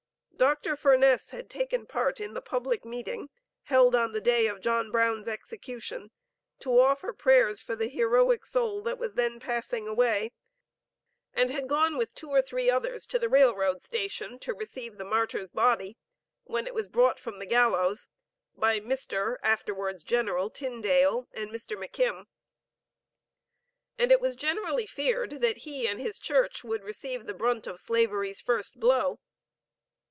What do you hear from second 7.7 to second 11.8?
the heroic soul that was then passing away, and had